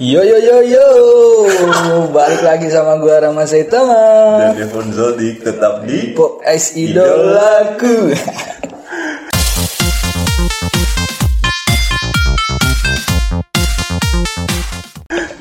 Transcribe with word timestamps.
Yo 0.00 0.24
yo 0.24 0.40
yo 0.40 0.64
yo, 0.64 0.86
balik 2.16 2.40
lagi 2.40 2.72
sama 2.72 2.96
gua 2.96 3.28
Rama 3.28 3.44
Saitama. 3.44 4.40
Dan 4.40 4.64
Devon 4.64 4.88
Zodik 4.88 5.44
tetap 5.44 5.84
di 5.84 6.16
Pop 6.16 6.40
Ice 6.48 6.72
idolaku. 6.80 8.16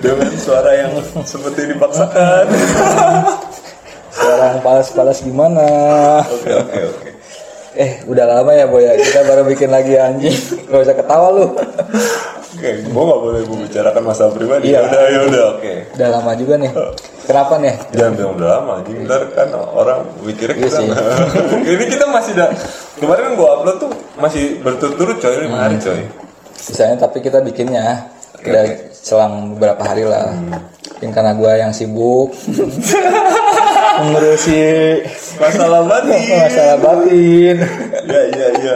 dengan 0.03 0.35
suara 0.35 0.71
yang 0.75 0.99
seperti 1.23 1.71
dipaksakan. 1.71 2.45
Sekarang 4.11 4.59
palas-palas 4.59 5.23
gimana? 5.23 5.63
Oke 6.27 6.51
oke 6.51 6.79
oke. 6.91 7.09
Eh, 7.79 8.03
udah 8.03 8.27
lama 8.27 8.51
ya 8.51 8.67
boy 8.67 8.83
ya. 8.83 8.99
Kita 8.99 9.23
baru 9.23 9.47
bikin 9.47 9.71
lagi 9.71 9.95
anjing. 9.95 10.35
Gak 10.67 10.83
usah 10.83 10.95
ketawa 10.99 11.27
lu. 11.39 11.55
Oke, 12.51 12.69
gua 12.91 13.03
nggak 13.07 13.21
boleh 13.23 13.41
membicarakan 13.47 14.03
masalah 14.03 14.31
pribadi. 14.35 14.75
Iya. 14.75 14.83
Ya 14.83 14.83
udah 14.83 15.01
ya 15.07 15.19
udah 15.23 15.43
oke. 15.55 15.73
Udah 15.95 16.07
lama 16.11 16.31
juga 16.35 16.53
nih. 16.59 16.71
Kenapa 17.21 17.53
nih? 17.57 17.73
Jangan 17.95 18.11
bilang 18.11 18.31
udah 18.35 18.47
lama, 18.49 18.71
anjing. 18.81 18.97
ntar 19.07 19.21
kan 19.31 19.47
orang 19.55 19.99
mikirnya 20.19 20.55
Iya 20.57 20.67
kita 20.67 20.77
sih. 20.77 20.87
Ini 21.71 21.85
kita 21.87 22.05
masih 22.05 22.33
dah 22.35 22.49
Kemarin 22.99 23.23
kan 23.23 23.33
gua 23.33 23.47
upload 23.55 23.77
tuh 23.79 23.91
masih 24.17 24.43
berturut-turut 24.59 25.15
coy, 25.17 25.35
lima 25.39 25.57
hari 25.61 25.79
Hmm. 25.79 25.85
coy 25.85 26.01
Misalnya 26.61 26.97
tapi 26.99 27.17
kita 27.19 27.39
bikinnya 27.39 28.09
udah 28.37 28.63
selang 28.91 29.55
beberapa 29.55 29.81
hari 29.81 30.03
lah. 30.03 30.35
Mungkin 30.35 31.09
karena 31.09 31.31
gua 31.33 31.55
yang 31.55 31.71
sibuk 31.71 32.35
mengurusi 34.01 34.59
Masalah 35.37 35.81
batin 35.83 36.21
masalah 36.37 36.77
batin. 36.77 37.55
Ya 38.05 38.21
iya 38.27 38.47
iya 38.59 38.75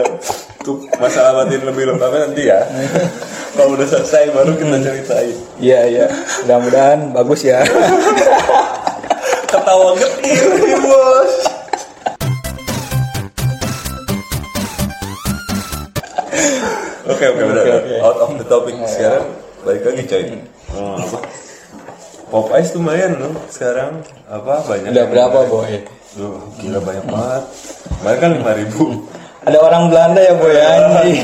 Tuh 0.66 0.82
masalah 0.98 1.46
batin 1.46 1.62
lebih 1.62 1.86
lengkapnya 1.86 2.26
nanti 2.26 2.42
ya 2.50 2.58
Kalau 3.54 3.78
udah 3.78 3.86
selesai 3.86 4.34
baru 4.34 4.58
kita 4.58 4.82
ceritain 4.82 5.38
Iya 5.62 5.80
iya. 5.86 6.06
Mudah-mudahan 6.42 7.14
bagus 7.14 7.46
ya. 7.46 7.62
Ketawa 9.46 9.94
getir 9.94 10.46
nih 10.58 10.74
bos 10.82 11.32
Oke 17.14 17.24
oke 17.30 17.42
udah 17.46 17.62
Oke, 17.62 17.94
out 18.02 18.18
of 18.26 18.30
the 18.34 18.46
topic 18.50 18.74
sekarang 18.90 19.38
balik 19.62 19.86
lagi 19.86 20.02
coy. 20.02 20.24
Hmm, 20.74 20.98
apa? 20.98 21.18
Pop 22.26 22.50
Ice 22.58 22.74
lumayan 22.74 23.22
loh 23.22 23.34
sekarang 23.54 24.02
apa 24.26 24.66
banyak. 24.66 24.90
Udah 24.90 25.06
berapa 25.14 25.38
boy? 25.46 25.74
Duh, 26.18 26.42
gila 26.58 26.82
banyak 26.82 27.06
banget. 27.06 27.44
Kemarin 28.02 28.18
kan 28.18 28.30
lima 28.34 28.52
ribu. 28.58 29.06
Ada 29.46 29.58
orang 29.58 29.82
Belanda 29.88 30.20
ya 30.20 30.34
boy 30.34 30.56
anjing. 30.74 31.18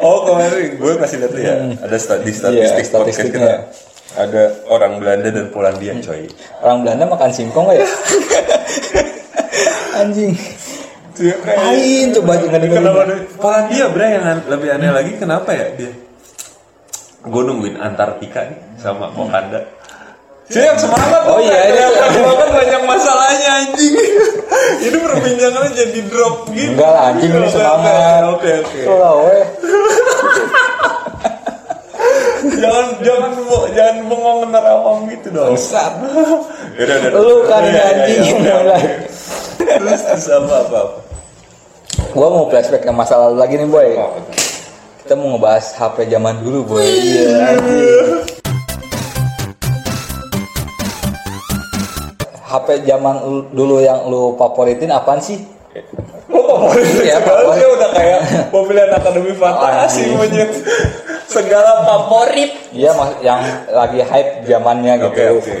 Oh 0.00 0.24
kemarin 0.24 0.74
gue 0.74 0.92
kasih 0.98 1.16
lihat 1.18 1.30
tuh 1.30 1.40
ya. 1.40 1.54
Ada 1.78 1.96
sta- 1.96 2.18
di 2.18 2.32
statistik 2.32 2.56
Iya, 2.56 2.70
podcast 2.72 2.90
statistiknya. 2.90 3.38
kita. 3.38 3.54
Ada 4.10 4.42
orang 4.66 4.92
Belanda 4.98 5.28
dan 5.30 5.46
Polandia 5.48 5.94
coy. 5.96 6.26
Orang 6.58 6.78
Belanda 6.82 7.04
makan 7.06 7.30
singkong 7.30 7.64
nggak 7.64 7.78
ya? 7.78 7.88
anjing. 10.00 10.32
Kayak- 11.14 11.38
Apain 11.44 12.06
coba 12.16 12.32
dengerin. 12.40 12.70
Kenapa 12.72 13.00
ada 13.04 13.14
Polandia 13.36 13.84
bre 13.88 14.06
yang 14.08 14.24
an- 14.26 14.46
lebih 14.48 14.68
aneh 14.72 14.90
lagi 14.90 15.12
kenapa 15.14 15.50
ya 15.52 15.66
dia? 15.76 15.92
Gue 17.20 17.42
nungguin 17.44 17.76
Antartika 17.76 18.48
nih 18.48 18.58
sama 18.80 19.12
Wakanda. 19.12 19.60
Saya 19.60 19.79
yang 20.58 20.74
semangat 20.74 21.22
Oh 21.30 21.38
iya, 21.38 21.58
iya. 21.70 21.86
Kan 22.10 22.50
banyak 22.50 22.82
masalahnya 22.82 23.50
anjing. 23.62 23.94
Ini 24.84 24.96
perbincangannya 24.98 25.70
jadi 25.72 26.00
drop 26.10 26.50
gitu. 26.50 26.74
Enggak 26.74 26.90
lah, 26.90 27.02
anjing, 27.14 27.30
ini 27.30 27.48
semangat. 27.48 28.22
Oke 28.34 28.50
oke. 28.58 28.80
Weh. 29.30 29.44
Jangan 32.60 32.86
jangan 33.04 33.30
jangan 33.72 33.96
bengong 34.08 34.38
nerawang 34.48 34.98
gitu 35.12 35.28
dong. 35.32 35.52
Udah, 36.80 36.96
Lu 37.12 37.44
kan 37.44 37.60
Iya, 37.60 37.68
iya, 37.68 37.84
iya, 37.84 37.84
anjing 38.20 38.36
oke. 38.36 38.48
mulai. 38.48 38.84
Terus 39.60 40.00
terus 40.02 40.26
apa? 40.32 40.80
Gua 42.10 42.28
mau 42.28 42.44
flashback 42.48 42.82
ke 42.82 42.92
masa 42.92 43.20
lalu 43.20 43.36
lagi 43.38 43.54
nih 43.60 43.68
boy. 43.68 43.88
Kita 45.04 45.14
mau 45.14 45.36
ngebahas 45.36 45.66
HP 45.72 46.08
zaman 46.08 46.40
dulu 46.42 46.74
boy. 46.74 46.84
Iya. 46.84 47.38
HP 52.50 52.82
zaman 52.82 53.22
lu- 53.22 53.46
dulu 53.48 53.78
yang 53.78 54.04
lu 54.04 54.34
favoritin 54.34 54.90
apaan 54.90 55.18
sih? 55.18 55.38
Lo 56.26 56.42
favorit 56.42 56.82
Iya, 57.00 57.16
segala 57.16 57.40
favorit. 57.44 57.66
udah 57.70 57.90
kayak 57.92 58.20
pemilihan 58.50 58.90
akademi 58.92 59.32
fantasi 59.32 60.02
monyet. 60.10 60.50
Segala 61.24 61.72
favorit. 61.84 62.50
Iya, 62.70 62.90
mas, 62.92 63.10
yang 63.20 63.38
lagi 63.68 64.00
hype 64.00 64.30
zamannya 64.44 64.98
gitu. 65.00 65.06
Oke 65.08 65.24
oke. 65.32 65.54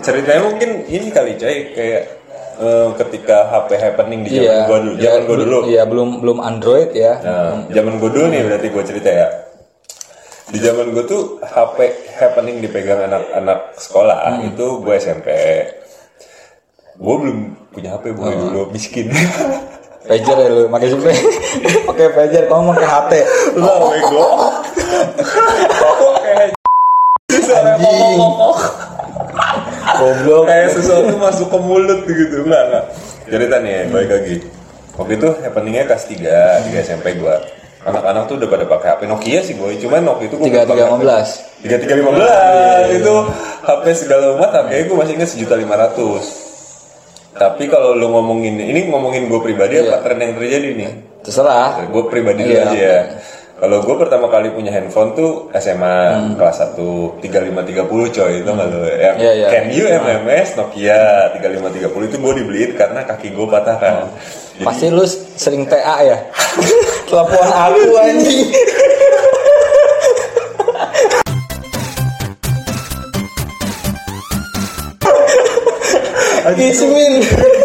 Ceritanya 0.00 0.42
mungkin 0.42 0.70
ini 0.84 1.06
kali 1.08 1.36
coy 1.36 1.56
kayak 1.70 2.02
eh, 2.58 2.88
ketika 2.98 3.48
HP 3.48 3.70
happening 3.78 4.20
di 4.20 4.30
zaman 4.32 4.44
Iya. 4.44 4.66
gua 4.66 4.78
dulu. 4.80 4.92
Iya, 4.92 5.02
Zaman 5.06 5.20
gua 5.20 5.30
belum- 5.30 5.46
dulu. 5.46 5.58
Iya, 5.64 5.82
belum 5.86 6.08
belum 6.20 6.38
Android 6.40 6.90
ya. 6.92 7.12
Nah, 7.20 7.52
zaman 7.70 7.94
gua 7.96 8.10
dulu 8.10 8.26
nih 8.28 8.40
berarti 8.42 8.66
gua 8.68 8.82
cerita 8.82 9.08
ya. 9.08 9.28
Di 10.46 10.58
zaman 10.58 10.90
gua 10.90 11.04
tuh 11.04 11.22
HP 11.40 11.78
happening 12.16 12.58
dipegang 12.58 13.00
anak-anak 13.00 13.58
sekolah 13.76 14.18
Hmm. 14.34 14.48
itu 14.50 14.66
gua 14.78 14.94
SMP. 14.94 15.30
Gua 17.00 17.14
belum 17.16 17.38
punya 17.72 17.96
HP 17.96 18.12
boy 18.12 18.28
Oh. 18.28 18.32
dulu 18.44 18.62
miskin. 18.70 19.08
Pager 20.00 20.36
ya 20.36 20.48
lu, 20.48 20.66
pakai 20.66 20.88
HP. 20.90 21.06
pakai 21.86 22.06
pager, 22.10 22.44
kamu 22.44 22.72
pakai 22.72 22.88
HT. 22.88 23.12
Lah 23.56 23.76
bego. 23.80 24.26
Anjing. 27.50 28.18
Goblok. 29.90 30.44
kayak 30.46 30.68
sesuatu 30.72 31.14
masuk 31.22 31.46
ke 31.46 31.58
mulut 31.58 32.00
gitu 32.02 32.36
enggak 32.42 32.62
enggak 32.66 32.84
cerita 33.26 33.56
nih 33.60 33.84
baik 33.88 34.08
lagi 34.08 34.36
waktu 34.96 35.12
itu 35.14 35.28
happeningnya 35.40 35.84
kelas 35.84 36.04
3 36.08 36.72
3 36.72 36.80
SMP 36.80 37.06
gua 37.16 37.36
anak-anak 37.82 38.24
tuh 38.24 38.40
udah 38.40 38.48
pada 38.48 38.64
pakai 38.66 38.88
HP 38.90 39.00
Nokia 39.04 39.40
sih 39.42 39.54
boy 39.54 39.76
cuman 39.76 40.00
waktu 40.06 40.24
itu 40.26 40.34
gua 40.36 40.46
Tiga 40.48 40.60
tiga 40.64 40.84
lima 40.86 40.98
belas. 40.98 41.28
tiga 41.60 41.76
tiga 41.76 41.94
lima 41.94 42.10
belas 42.12 42.84
itu 42.90 43.14
HP 43.60 43.84
segala 43.94 44.26
umat 44.34 44.50
harganya 44.50 44.82
gue 44.82 44.96
masih 44.96 45.14
ingat 45.14 45.28
sejuta 45.28 45.54
lima 45.54 45.74
ratus 45.76 46.24
tapi 47.32 47.66
kalau 47.66 47.92
lu 47.92 48.08
ngomongin 48.08 48.58
ini 48.58 48.86
ngomongin 48.86 49.26
gue 49.26 49.40
pribadi 49.40 49.78
Iya. 49.78 49.86
apa 49.88 49.96
tren 50.02 50.18
yang 50.18 50.34
terjadi 50.34 50.68
nih 50.72 50.90
Terserah. 51.20 51.84
gue 51.84 52.02
pribadi 52.06 52.42
Iya. 52.44 52.62
aja 52.64 52.74
ya 52.74 52.98
kalau 53.56 53.84
gue 53.84 53.92
pertama 53.94 54.26
kali 54.26 54.48
punya 54.50 54.72
handphone 54.72 55.12
tuh 55.12 55.30
SMA 55.52 55.98
Hmm. 56.10 56.32
kelas 56.34 56.64
1 56.72 57.20
3530 57.20 57.84
coy 58.10 58.32
itu 58.36 58.48
nggak 58.48 58.68
lo 58.68 58.80
yang 58.88 59.16
Iya, 59.16 59.32
iya. 59.36 59.48
Can 59.48 59.66
you 59.68 59.84
MMS 59.86 60.56
Nokia 60.56 61.02
3530 61.36 62.08
itu 62.08 62.16
gue 62.16 62.32
dibeliin 62.34 62.72
karena 62.74 63.04
kaki 63.04 63.30
gue 63.30 63.46
patah 63.46 63.76
kan 63.76 63.94
Jadi- 64.56 64.66
Pasti 64.66 64.86
lu 64.88 65.04
sering 65.34 65.64
TA 65.64 65.96
ya. 66.02 66.18
Telepon 67.08 67.48
aku 67.48 67.96
anjing. 67.96 68.48
Ismin. 76.56 77.12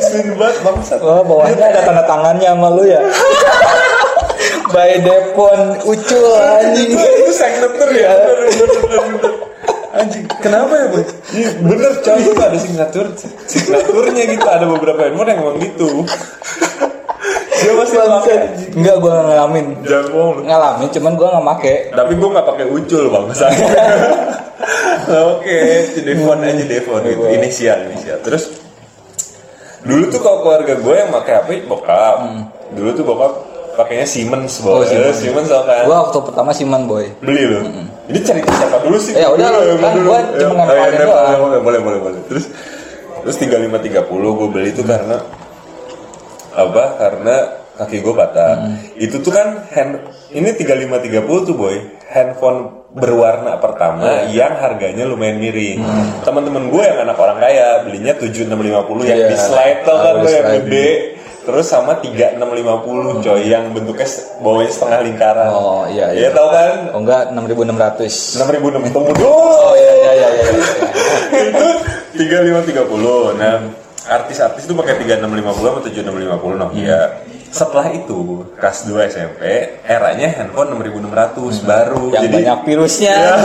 Sweet 0.01 0.35
banget 0.35 0.57
bangsat. 0.61 0.99
Wah, 1.01 1.23
bawahnya 1.25 1.65
ada 1.71 1.81
tanda 1.81 2.03
tangannya 2.05 2.49
sama 2.51 2.69
lu 2.73 2.83
ya. 2.85 3.01
By 4.73 4.99
Depon 4.99 5.79
Ucul 5.87 6.25
anjing. 6.35 6.91
itu 6.91 7.31
signature 7.31 7.91
ya? 7.95 8.11
Bener. 8.11 9.33
anjing 9.95 10.27
kenapa 10.43 10.73
ya 10.75 10.85
boy? 10.91 11.03
Iya, 11.31 11.49
bener 11.63 11.91
coy. 12.03 12.19
Itu 12.19 12.31
ada 12.35 12.57
signature 12.59 13.09
signaturnya 13.47 14.23
gitu. 14.27 14.43
Ada 14.43 14.65
beberapa 14.67 14.99
handphone 15.07 15.29
yang 15.31 15.39
emang 15.39 15.57
gitu. 15.63 16.03
Dia 17.55 17.71
masih 17.71 17.97
pakai 17.97 18.37
Enggak 18.75 18.95
gua 18.99 19.23
ngalamin. 19.23 19.65
jangan 19.87 20.05
bohong 20.11 20.31
lu. 20.35 20.41
Ngalamin 20.43 20.89
cuman 20.91 21.13
gua 21.15 21.27
nggak 21.39 21.45
make. 21.47 21.75
tapi 21.95 22.11
gue 22.19 22.29
nggak 22.35 22.47
pakai 22.51 22.65
ucul 22.67 23.03
bang 23.07 23.25
oke 25.31 25.57
Devon 26.03 26.39
aja 26.43 26.63
Devon. 26.67 27.01
Gitu 27.07 27.25
inisial 27.31 27.77
inisial. 27.87 28.17
Terus 28.19 28.64
dulu 29.85 30.03
tuh 30.09 30.19
kalau 30.19 30.37
keluarga 30.41 30.73
gue 30.75 30.95
yang 30.95 31.09
pakai 31.11 31.33
HP 31.37 31.49
bokap. 31.65 32.17
Dulu 32.73 32.89
tuh 32.91 33.05
bokap 33.05 33.31
pakainya 33.75 34.03
Siemens 34.03 34.59
Oh, 34.59 34.79
boy 34.79 34.85
Siemens. 34.85 35.17
Siemens 35.19 35.47
tau 35.47 35.63
kan? 35.63 35.83
Gua 35.83 35.97
waktu 36.03 36.19
pertama 36.23 36.51
Siman 36.51 36.83
boy. 36.85 37.05
beli 37.19 37.43
lo 37.45 37.59
ini 38.05 38.19
cerita 38.21 38.47
siapa 38.49 38.79
dulu 38.79 38.97
sih? 38.97 39.13
Ya 39.13 39.27
udah, 39.27 39.49
Dulu, 39.51 39.75
kan 39.77 39.91
dulu. 39.93 40.07
gua 40.07 40.19
Ya, 40.31 40.45
cuma 40.45 40.53
oh, 40.53 40.65
nempelin 40.65 40.93
ya, 40.93 41.05
doang. 41.05 41.27
nempel, 41.27 41.59
boleh 41.59 41.79
boleh 41.81 41.99
boleh. 41.99 42.19
Terus 42.25 42.45
terus 43.19 43.35
3530 43.35 44.05
gue 44.37 44.47
beli 44.47 44.69
itu 44.69 44.81
karena 44.81 45.17
apa? 46.53 46.83
Karena 46.95 47.35
kaki 47.75 47.97
gue 47.99 48.13
patah. 48.15 48.55
Itu 48.95 49.19
tuh 49.19 49.33
kan 49.33 49.67
hand 49.67 49.99
ini 50.31 50.53
3530 50.53 51.25
tuh 51.43 51.55
boy. 51.55 51.75
Handphone 52.05 52.84
berwarna 52.95 53.59
pertama 53.59 54.23
yang 54.31 54.55
harganya 54.55 55.03
lumayan 55.03 55.35
miring 55.35 55.83
teman-teman 56.23 56.71
gue 56.71 56.79
yang 56.79 57.03
anak 57.03 57.19
orang 57.19 57.37
kaya 57.37 57.83
belinya 57.83 58.15
7650 58.15 59.03
yang 59.03 59.19
Iya. 59.19 59.27
di 59.27 59.37
slide 59.37 59.79
tau 59.83 59.97
kan 59.99 60.13
lo 60.23 60.29
yang 60.31 60.47
gede 60.63 60.89
terus 61.45 61.69
sama 61.69 61.99
3650 62.01 63.21
coy 63.21 63.41
yang 63.45 63.69
bentuknya 63.69 64.07
bawahnya 64.41 64.71
setengah 64.73 64.99
lingkaran. 65.05 65.49
Oh, 65.53 65.85
iya, 65.85 66.09
Ya 66.09 66.25
iya. 66.25 66.29
tahu 66.33 66.49
kan? 66.49 66.89
Oh 66.89 66.99
enggak 67.05 67.21
6600. 67.37 68.41
6006 68.41 68.89
tunggu 68.89 69.13
dulu. 69.13 69.29
Oh 69.29 69.77
iya 69.77 69.93
iya 69.93 70.11
iya 70.15 70.27
iya. 70.41 70.45
itu 71.53 71.67
3530. 72.17 73.37
Nah, 73.37 73.61
artis-artis 74.09 74.65
itu 74.65 74.73
pakai 74.73 74.97
3650 74.97 75.69
sama 75.69 75.79
7650 75.85 76.57
Nokia. 76.57 77.01
Setelah 77.47 77.87
itu, 77.89 78.19
kelas 78.55 78.85
2 78.85 78.99
SMP, 79.07 79.41
eranya 79.83 80.27
handphone 80.33 80.75
6600 80.75 81.63
baru. 81.63 82.11
Yang 82.11 82.23
Jadi 82.23 82.35
banyak 82.35 82.59
virusnya. 82.63 83.15
Ya. 83.15 83.35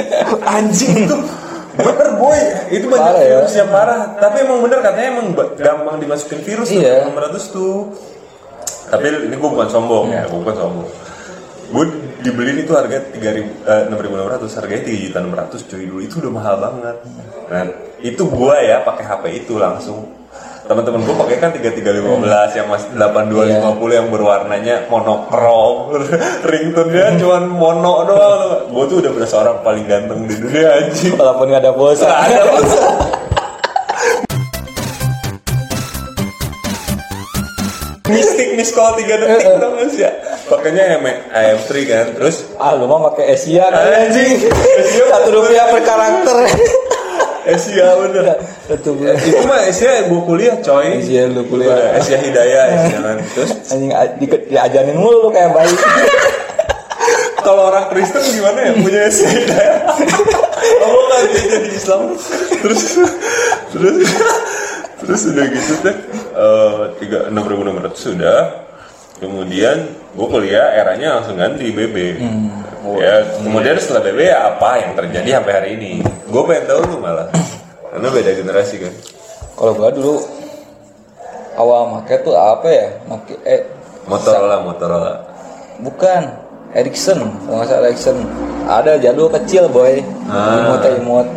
anjing 0.56 1.04
itu 1.04 1.16
bener 1.76 2.08
boy 2.16 2.40
itu 2.72 2.88
banyak 2.88 3.04
Parah 3.04 3.20
ya. 3.20 3.36
virusnya 3.36 3.64
parah 3.68 4.00
tapi 4.16 4.36
emang 4.40 4.64
bener 4.64 4.80
katanya 4.80 5.08
emang 5.12 5.26
gampang 5.54 5.96
dimasukin 6.00 6.40
virus 6.40 6.72
tuh 6.72 6.80
Iya. 6.80 7.04
600 7.04 7.52
tuh 7.52 7.92
tapi 8.88 9.04
ini 9.12 9.36
gue 9.36 9.50
bukan 9.52 9.68
sombong 9.68 10.08
ya 10.08 10.24
gue 10.24 10.40
bukan 10.40 10.56
sombong 10.56 10.88
gue 11.66 11.84
dibeliin 12.22 12.64
itu 12.64 12.72
harga 12.72 13.12
3000 13.12 13.20
eh, 13.68 13.82
6600 13.92 14.56
harganya 14.56 14.82
3 14.88 15.04
juta 15.04 15.18
600 15.20 15.68
cuy 15.68 15.84
dulu 15.84 16.00
itu 16.00 16.14
udah 16.16 16.32
mahal 16.32 16.54
banget 16.56 16.96
nah 17.46 17.62
itu 18.00 18.22
gue 18.24 18.56
ya 18.56 18.76
pakai 18.80 19.04
HP 19.04 19.24
itu 19.44 19.54
langsung 19.60 19.98
teman-teman 20.66 20.98
gue 21.06 21.14
pakai 21.14 21.36
kan 21.38 21.54
3315 21.54 22.58
yang 22.58 22.66
masih 22.66 22.90
8250 22.98 23.98
yang 24.02 24.10
berwarnanya 24.10 24.90
monokrom. 24.90 25.94
Ringtone-nya 26.50 27.14
cuman 27.22 27.44
mono 27.46 28.02
doang. 28.02 28.66
Gue 28.74 28.84
tuh 28.90 28.98
udah 28.98 29.12
berasa 29.14 29.46
orang 29.46 29.62
paling 29.62 29.86
ganteng 29.86 30.26
di 30.26 30.34
dunia 30.34 30.66
anjing. 30.82 31.14
Walaupun 31.14 31.54
nggak 31.54 31.62
ada 31.62 31.72
pulsa. 31.72 32.10
ada 32.10 32.42
pulsa. 32.50 32.82
Mistik 38.06 38.54
miss 38.54 38.70
call 38.70 38.94
3 38.98 39.06
detik 39.06 39.46
dong 39.58 39.82
ya. 39.94 40.10
Pakainya 40.46 40.94
AM, 40.94 41.02
AM3 41.26 41.70
kan 41.90 42.06
Terus? 42.14 42.54
Ah 42.54 42.70
lu 42.78 42.86
mah 42.86 43.10
pakai 43.10 43.34
Asia 43.34 43.66
kan 43.66 43.82
Anjing. 43.82 44.46
Satu 45.10 45.30
rupiah 45.34 45.66
per 45.74 45.82
karakter. 45.82 46.38
Asia 47.46 47.86
bener. 48.02 48.26
Satu 48.66 48.98
Itu 48.98 49.38
mah 49.46 49.62
Asia 49.62 50.10
gue 50.10 50.20
kuliah 50.26 50.58
coy. 50.58 50.98
Asia 50.98 51.30
lu 51.30 51.46
kuliah. 51.46 51.94
Asia 51.94 52.18
Hidayah 52.18 52.62
Asia 52.74 52.98
kan 52.98 53.16
Terus? 53.22 53.50
Anjing 53.70 53.90
di, 54.18 54.26
diajarin 54.50 54.98
mulu 54.98 55.26
lu 55.26 55.30
kayak 55.30 55.54
bayi. 55.54 55.74
kalau 57.46 57.70
orang 57.70 57.86
Kristen 57.94 58.26
gimana 58.34 58.58
ya 58.58 58.72
punya 58.74 59.00
Asia 59.06 59.28
Hidayah? 59.30 59.78
Kamu 60.82 61.00
kan 61.06 61.20
dia 61.30 61.44
jadi 61.46 61.68
Islam? 61.70 62.00
Terus 62.58 62.82
Terus 63.70 63.96
Terus 64.96 65.20
udah 65.30 65.44
gitu 65.46 65.72
deh. 65.86 65.96
Eh, 66.34 66.80
tiga 66.98 67.18
enam 67.30 67.46
ribu 67.46 67.62
enam 67.62 67.78
ratus 67.78 68.10
sudah. 68.10 68.66
Kemudian 69.22 69.86
gue 70.12 70.26
kuliah 70.26 70.74
eranya 70.76 71.20
langsung 71.22 71.38
ganti 71.38 71.70
BB 71.70 71.96
ya 73.00 73.14
kemudian 73.42 73.76
setelah 73.82 74.02
BB 74.06 74.18
ya 74.30 74.38
apa 74.54 74.70
yang 74.78 74.92
terjadi 74.94 75.28
sampai 75.40 75.52
hari 75.54 75.68
ini 75.74 75.92
gue 76.04 76.42
pengen 76.46 76.64
tahu 76.70 76.80
lu 76.86 76.96
malah 77.02 77.28
karena 77.90 78.08
beda 78.12 78.30
generasi 78.36 78.76
kan 78.82 78.94
Kalau 79.56 79.72
gua 79.72 79.88
dulu 79.88 80.20
awal 81.56 81.96
make 81.96 82.12
tuh 82.20 82.36
apa 82.36 82.68
ya? 82.68 82.86
Nokia 83.08 83.40
eh 83.48 83.64
Motorola 84.04 84.60
Motorola 84.60 85.12
bukan 85.80 86.44
Ericsson, 86.76 87.24
kalau 87.48 87.56
nggak 87.62 87.68
salah 87.72 87.88
Ericsson. 87.88 88.16
Ada 88.68 89.00
jadul 89.00 89.32
kecil 89.32 89.64
boy. 89.72 90.04
Ah. 90.28 90.60
Imut 90.60 90.84
imut. 90.84 91.28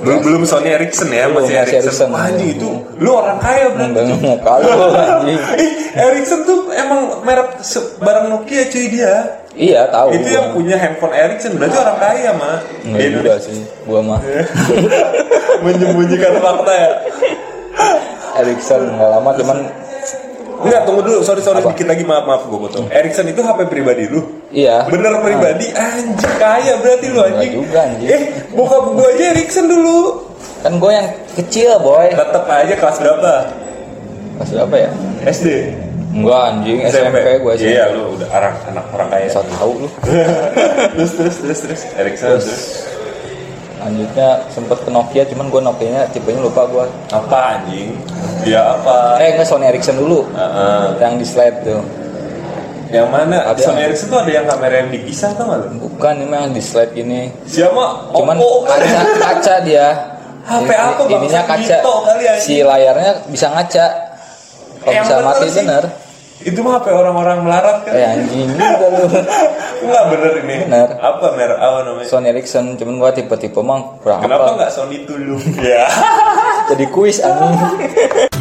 belum 0.00 0.18
belum 0.24 0.42
Sony 0.48 0.72
Ericsson 0.72 1.12
ya 1.12 1.28
Belum, 1.28 1.44
masih 1.44 1.60
masih 1.60 1.76
Ericsson 1.84 2.08
Ericsson. 2.08 2.56
Itu 2.56 2.70
lu 2.96 3.10
orang 3.12 3.36
kaya 3.36 3.68
berarti 3.68 3.92
Bang 3.92 4.08
kalau 4.40 4.88
Ericsson 6.08 6.40
tuh 6.48 6.72
emang 6.72 7.20
merek 7.20 7.60
barang 8.00 8.26
Nokia 8.32 8.64
cuy 8.72 8.86
dia 8.88 9.39
Iya 9.50 9.90
tahu. 9.90 10.14
itu 10.14 10.24
gua. 10.24 10.36
yang 10.36 10.46
punya 10.54 10.76
handphone 10.76 11.10
Ericsson 11.10 11.58
berarti 11.58 11.76
orang 11.76 11.98
kaya 11.98 12.30
mah 12.32 12.58
Enggak 12.82 13.08
juga 13.12 13.32
sih, 13.42 13.58
gua 13.82 14.00
mah. 14.00 14.20
menyembunyikan 15.64 16.38
fakta 16.38 16.72
ya 16.72 16.90
Ericsson 18.36 18.82
nggak 18.90 19.10
lama 19.10 19.30
cuman 19.36 19.58
Enggak, 20.60 20.84
tunggu 20.84 21.00
dulu. 21.00 21.24
Sorry, 21.24 21.40
sorry. 21.40 21.64
Dikit 21.64 21.88
lagi. 21.88 22.04
Maaf, 22.04 22.28
maaf. 22.28 22.44
Gue 22.44 22.60
potong. 22.60 22.84
Ericsson 22.92 23.24
itu 23.24 23.40
HP 23.40 23.64
pribadi 23.64 24.12
lu? 24.12 24.44
iya. 24.52 24.84
Bener 24.84 25.16
pribadi? 25.24 25.72
Anjing, 25.72 26.36
kaya 26.36 26.76
berarti 26.76 27.06
lu 27.08 27.16
Enggak 27.16 27.28
anjing. 27.32 27.52
juga, 27.56 27.78
anjing. 27.80 28.08
Eh, 28.12 28.22
bokap 28.52 28.84
gue 28.92 29.08
aja 29.08 29.24
Ericsson 29.32 29.72
dulu. 29.72 30.20
Kan 30.60 30.76
gue 30.76 30.92
yang 30.92 31.08
kecil 31.32 31.80
boy. 31.80 32.12
Tetep 32.12 32.44
aja 32.44 32.74
kelas 32.76 32.96
berapa? 33.00 33.32
Pas 34.36 34.48
berapa 34.52 34.74
ya? 34.76 34.90
SD? 35.24 35.48
Enggak 36.10 36.40
anjing 36.50 36.78
SMP, 36.90 37.38
gue 37.38 37.54
sih. 37.54 37.66
Iya, 37.70 37.94
lu 37.94 38.18
udah 38.18 38.28
orang 38.34 38.54
anak 38.66 38.84
orang 38.90 39.08
kaya. 39.14 39.26
Satu 39.30 39.52
tahu 39.54 39.72
lu. 39.86 39.88
terus, 40.98 41.12
terus, 41.14 41.36
terus, 41.38 41.58
terus. 41.62 41.82
Ericsson, 41.94 42.28
terus. 42.34 42.50
Lanjutnya 43.80 44.28
sempet 44.52 44.78
ke 44.84 44.90
Nokia, 44.90 45.22
cuman 45.30 45.46
gue 45.48 45.62
Nokia-nya 45.62 46.02
tipenya 46.10 46.42
lupa 46.42 46.66
gue. 46.66 46.84
Apa 47.14 47.38
anjing? 47.56 47.94
Dia 48.42 48.74
apa? 48.76 49.22
Eh 49.22 49.38
enggak 49.38 49.46
Sony 49.48 49.70
Ericsson 49.70 49.96
dulu. 49.96 50.26
Heeh. 50.34 50.82
Yang 50.98 51.14
di 51.22 51.26
slide 51.30 51.58
tuh. 51.62 51.80
Yang 52.90 53.08
mana? 53.08 53.36
Ada. 53.46 53.60
Sony 53.62 53.80
Ericsson 53.86 54.06
tuh 54.10 54.18
ada 54.26 54.32
yang 54.34 54.46
kamera 54.50 54.74
yang 54.82 54.90
dipisah 54.90 55.30
tau 55.38 55.46
gak 55.46 55.58
lu? 55.62 55.68
Bukan 55.86 56.14
ini 56.26 56.34
yang 56.34 56.52
di 56.52 56.62
slide 56.62 56.92
gini. 56.92 57.30
Siapa? 57.46 58.10
Cuman 58.18 58.34
Oppo 58.34 58.66
kan? 58.66 58.82
kaca 58.82 59.00
kaca 59.14 59.54
dia. 59.62 59.88
HP 60.50 60.70
apa, 60.74 61.02
Bang? 61.06 61.22
Ininya 61.22 61.42
kaca. 61.46 61.76
Vito 61.78 61.94
kali, 62.02 62.24
anjing. 62.26 62.42
Si 62.42 62.56
layarnya 62.66 63.12
bisa 63.30 63.46
ngaca. 63.54 64.09
Kalau 64.80 64.92
bisa 64.96 65.14
bener 65.14 65.26
mati 65.26 65.46
sih. 65.46 65.62
bener. 65.62 65.84
Itu 66.40 66.64
mah 66.64 66.80
HP 66.80 66.86
orang-orang 66.88 67.38
melarat 67.44 67.84
kan? 67.84 67.92
Eh 67.92 68.00
anjing 68.02 68.48
juga 68.48 68.86
lu. 68.88 69.04
Enggak 69.84 70.04
bener 70.08 70.32
ini. 70.40 70.56
Bener. 70.64 70.88
Apa 70.96 71.26
merek 71.36 71.58
apa 71.60 71.78
namanya? 71.84 72.08
Sony 72.08 72.32
Ericsson, 72.32 72.80
cuman 72.80 72.96
gua 72.96 73.12
tipe-tipe 73.12 73.60
kurang 74.00 74.24
Kenapa 74.24 74.48
apa. 74.48 74.56
nggak 74.56 74.72
Sony 74.72 75.04
dulu? 75.04 75.36
ya. 75.60 75.84
Jadi 76.72 76.84
kuis 76.88 77.20
anjing. 77.20 77.52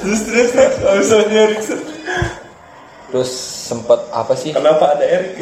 terus 0.00 0.20
terus 0.22 1.06
Sony 1.06 1.34
Ericsson. 1.34 1.80
Terus 3.10 3.30
sempet 3.66 4.00
apa 4.14 4.32
sih? 4.38 4.54
Kenapa 4.54 4.94
ada 4.94 5.02
Eric? 5.02 5.34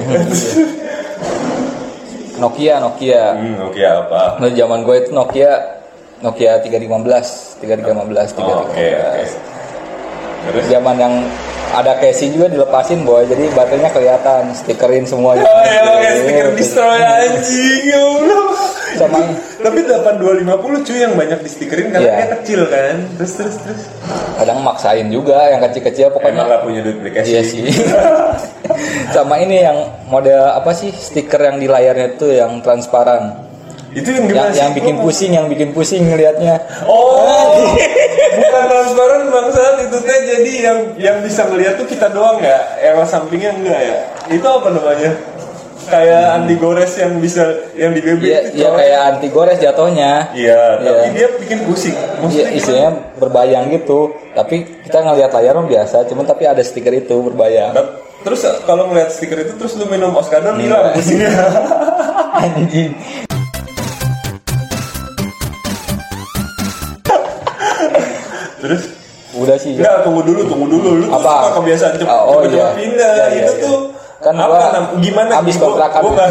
Nokia, 2.38 2.78
Nokia. 2.78 3.34
hmm, 3.34 3.66
oke 3.66 3.82
apa? 3.82 4.38
Nah, 4.38 4.50
zaman 4.54 4.86
gue 4.86 4.96
itu 5.02 5.10
Nokia 5.10 5.57
Nokia 6.18 6.58
3315, 6.58 7.62
3315, 7.62 8.34
3315. 8.34 8.42
Oh, 8.42 8.66
Oke 8.66 8.86
oke. 8.90 9.22
Terus? 10.38 10.64
Zaman 10.66 10.96
yang 10.96 11.14
ada 11.68 11.92
casing 11.94 12.32
juga 12.32 12.48
dilepasin 12.48 13.04
boy, 13.04 13.22
jadi 13.22 13.52
baterainya 13.52 13.90
kelihatan, 13.90 14.50
stikerin 14.52 15.04
semuanya. 15.04 15.44
Oh 15.44 15.62
ya 15.62 15.80
pakai 15.84 16.12
stiker 16.16 16.46
destroy 16.54 16.98
anjing 16.98 17.82
ya 17.84 18.00
Allah. 18.00 18.46
Sama 18.88 19.18
Tapi 19.58 19.78
8250 19.84 20.48
cuy 20.82 20.98
yang 20.98 21.14
banyak 21.14 21.38
di 21.38 21.50
stikerin 21.50 21.92
karena 21.92 22.00
Iya. 22.00 22.14
dia 22.16 22.28
kecil 22.34 22.60
kan. 22.66 22.94
Terus 23.14 23.32
terus 23.36 23.56
terus. 23.60 23.82
kadang 24.34 24.58
maksain 24.60 25.06
juga 25.08 25.38
yang 25.46 25.60
kecil-kecil 25.60 26.08
Emang 26.08 26.14
pokoknya. 26.16 26.42
nggak 26.46 26.62
punya 26.62 26.80
duit 26.80 26.96
beli 26.96 27.10
casing. 27.12 27.28
Iya 27.28 27.42
sih. 27.44 27.64
Sama 29.14 29.34
ini 29.36 29.60
yang 29.60 29.78
model 30.06 30.40
apa 30.48 30.70
sih 30.72 30.88
stiker 30.90 31.42
yang 31.42 31.58
di 31.58 31.66
layarnya 31.66 32.16
tuh 32.16 32.32
yang 32.32 32.58
transparan. 32.58 33.47
Itu 33.88 34.08
yang 34.12 34.24
Yang, 34.28 34.50
sih? 34.52 34.60
yang 34.60 34.72
bikin 34.72 34.94
Gua 34.94 35.04
pusing, 35.08 35.30
yang 35.32 35.46
bikin 35.48 35.68
pusing 35.72 36.02
ngelihatnya. 36.04 36.54
Oh, 36.84 37.72
bukan 38.38 38.64
transparan 38.68 39.22
bangsat 39.32 39.74
itu 39.82 39.96
teh 40.04 40.18
jadi 40.26 40.52
yang 40.60 40.78
yang 40.96 41.16
bisa 41.24 41.48
ngeliat 41.48 41.80
tuh 41.80 41.86
kita 41.86 42.12
doang 42.12 42.36
ya, 42.38 42.60
yang 42.78 43.00
sampingnya 43.02 43.56
enggak 43.56 43.80
ya. 43.80 43.96
Itu 44.28 44.44
apa 44.44 44.68
namanya? 44.68 45.12
Kayak 45.88 46.24
anti 46.36 46.54
gores 46.60 46.92
yang 47.00 47.16
bisa 47.16 47.48
yang 47.72 47.96
di 47.96 48.04
BB 48.04 48.20
Iya, 48.20 48.38
itu 48.44 48.60
iya 48.60 48.68
coy. 48.68 48.76
kayak 48.76 49.00
anti 49.08 49.28
gores 49.32 49.56
jatuhnya. 49.56 50.12
Iya, 50.36 50.60
tapi 50.76 50.84
Iya. 50.84 51.12
dia 51.16 51.28
bikin 51.40 51.58
pusing. 51.64 51.96
Iya, 51.96 52.20
Maksudnya 52.20 52.48
isinya 52.52 52.88
berbayang 53.16 53.72
gitu. 53.72 54.12
Tapi 54.36 54.84
kita 54.84 55.00
ngelihat 55.00 55.32
layar 55.32 55.56
biasa, 55.64 56.04
cuman 56.04 56.28
tapi 56.28 56.44
ada 56.44 56.60
stiker 56.60 56.92
itu 56.92 57.16
berbayang. 57.24 57.72
Terus 58.20 58.44
kalau 58.68 58.92
ngeliat 58.92 59.08
stiker 59.08 59.40
itu 59.40 59.56
terus 59.56 59.80
lu 59.80 59.88
minum 59.88 60.12
Oskadon 60.12 60.60
hilang 60.60 60.92
pusingnya. 60.92 61.32
Anjing. 62.44 62.92
Terus 68.68 68.84
Udah 69.30 69.56
sih. 69.56 69.76
Enggak, 69.76 70.04
tunggu 70.04 70.24
dulu, 70.24 70.40
tunggu 70.42 70.66
dulu. 70.66 70.88
Lu 70.94 71.06
tuh 71.06 71.20
Apa? 71.20 71.32
suka 71.44 71.50
kebiasaan 71.60 71.92
cepet, 71.96 72.08
Ah, 72.08 72.22
oh, 72.22 72.40
cepet, 72.40 72.48
iya. 72.50 72.66
pindah. 72.72 73.12
Iya, 73.12 73.24
iya, 73.28 73.40
itu 73.42 73.52
iya. 73.52 73.60
tuh 73.60 73.78
Kan 74.18 74.34
apa 74.34 74.48
gua 74.48 74.68
nam- 74.72 74.90
gimana? 74.98 75.30
habis 75.36 75.54
Gua- 75.54 75.64
kontrakan. 75.68 76.00
Gua 76.00 76.12
nggak 76.16 76.28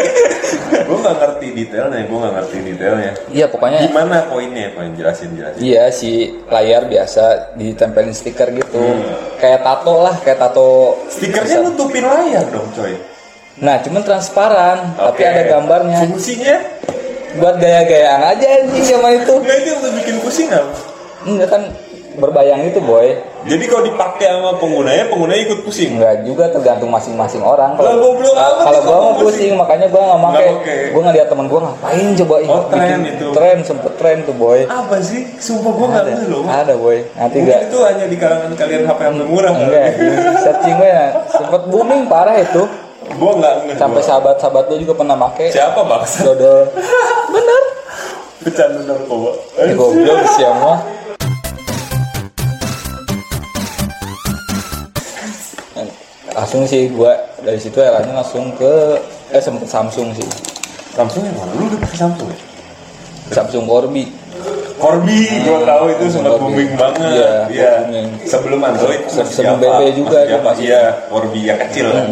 gua 0.86 0.96
nggak 0.98 1.16
ngerti 1.18 1.46
detailnya, 1.52 2.00
gua 2.04 2.18
nggak 2.18 2.34
ngerti 2.34 2.56
detailnya. 2.64 3.12
Iya, 3.28 3.46
pokoknya 3.46 3.78
Gimana 3.82 4.16
poinnya? 4.26 4.66
Poin 4.72 4.90
jelasin 4.92 5.28
jelasin. 5.34 5.60
Iya 5.60 5.84
si 5.90 6.10
layar 6.46 6.82
biasa 6.86 7.24
ditempelin 7.54 8.10
stiker 8.10 8.48
gitu. 8.50 8.80
Hmm. 8.80 9.36
Kayak 9.36 9.60
tato 9.60 9.94
lah, 10.00 10.16
kayak 10.18 10.38
tato. 10.40 10.96
Stikernya 11.06 11.56
nutupin 11.62 12.00
layar 12.02 12.48
dong, 12.48 12.64
coy. 12.72 12.96
Nah, 13.56 13.76
cuman 13.78 14.02
transparan, 14.02 14.78
tapi 14.94 15.20
Oke. 15.20 15.24
ada 15.26 15.42
gambarnya. 15.46 16.00
Fungsinya? 16.02 16.56
buat 17.36 17.60
gaya-gayaan 17.60 18.32
aja 18.32 18.46
anjing 18.56 18.80
zaman 18.86 19.20
itu 19.20 19.36
Enggak 19.36 19.58
itu 19.60 19.70
lu 19.76 19.88
bikin 19.94 20.16
pusing 20.18 20.48
apa? 20.48 20.95
Enggak 21.22 21.48
kan 21.48 21.62
berbayang 22.14 22.64
itu 22.64 22.80
boy 22.80 23.12
Jadi 23.46 23.62
kalau 23.64 23.84
dipakai 23.84 24.26
sama 24.26 24.58
penggunanya, 24.58 25.06
penggunanya 25.06 25.38
ikut 25.44 25.62
pusing. 25.62 25.94
enggak 25.94 26.24
juga 26.24 26.48
tergantung 26.48 26.88
masing-masing 26.88 27.38
orang 27.38 27.76
goblok 27.76 28.32
amat 28.32 28.58
kalau 28.58 28.80
gua 28.82 28.96
mau 28.98 29.14
pusing 29.20 29.52
makanya 29.54 29.86
gua 29.86 30.02
nggak 30.02 30.20
pakai. 30.24 30.48
gua 30.90 31.02
ngeliat 31.04 31.28
temen 31.28 31.46
gua 31.46 31.60
ngapain 31.62 32.06
coba 32.16 32.34
Oh, 32.42 32.62
tren 32.66 33.00
itu. 33.06 33.26
tren 33.30 33.56
sempet 33.62 33.92
tren 33.94 34.18
tuh 34.22 34.34
boy 34.34 34.64
Apa 34.64 34.96
sih? 34.98 35.28
Sumpah 35.36 35.70
gua 35.70 35.86
nggak 35.86 36.02
ada 36.02 36.10
ngerti 36.10 36.26
loh. 36.26 36.42
ada 36.44 36.74
boy 36.74 36.98
nanti 37.14 37.36
Mungkin 37.38 37.52
gak 37.52 37.62
itu 37.62 37.78
hanya 37.80 38.04
di 38.04 38.16
kalangan 38.16 38.50
kalian 38.52 38.82
HP 38.82 38.98
HP 38.98 39.22
murah. 39.22 39.52
enggak 39.54 39.86
searching 40.40 40.74
gue 40.74 40.88
ya 40.90 41.06
sempet 41.30 41.62
booming 41.66 42.02
parah 42.06 42.36
itu 42.36 42.62
Gua 43.14 43.32
nggak 43.34 43.76
sampai 43.76 44.02
sahabat-sahabat 44.02 44.66
lu 44.66 44.82
juga 44.82 44.94
pernah 44.96 45.14
make 45.14 45.46
Siapa 45.46 45.78
bangsa? 45.80 46.26
dodol 46.26 46.66
bener 47.36 47.62
Bercanda 48.38 48.80
narkoba. 48.84 49.30
ya 49.54 49.72
goblok 49.72 50.20
siapa 50.32 50.72
langsung 56.36 56.62
sih 56.62 56.92
gua 56.92 57.16
dari 57.40 57.56
situ 57.56 57.80
eranya 57.80 58.12
langsung 58.14 58.52
ke 58.52 59.00
eh 59.30 59.40
sempet 59.40 59.64
Samsung 59.64 60.12
sih 60.12 60.26
Samsung 60.92 61.24
yang 61.24 61.34
mana? 61.34 61.52
Lu 61.54 61.64
udah 61.66 61.80
pakai 61.80 61.98
Samsung 61.98 62.28
ya? 62.28 62.38
Samsung 63.32 63.64
Corby 63.64 64.04
Corby, 64.76 65.24
gua 65.42 65.64
tahu 65.64 65.88
itu 65.88 66.04
sempat 66.12 66.36
booming 66.36 66.76
banget. 66.76 67.00
Iya, 67.08 67.32
Iya. 67.48 67.72
booming. 67.80 68.08
Sebelum 68.22 68.60
Android 68.60 69.00
Se- 69.08 69.24
sebelum. 69.24 69.56
BB 69.56 69.82
juga 69.96 70.18
Masih 70.20 70.30
Java. 70.30 70.52
Iya, 70.60 70.82
Corby 71.08 71.40
yang 71.42 71.58
kecil 71.58 71.86
kan. 71.88 72.04